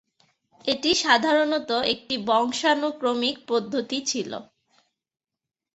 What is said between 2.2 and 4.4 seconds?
বংশানুক্রমিক পদ্ধতি ছিল।